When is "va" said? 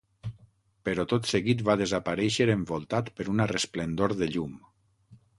1.67-1.75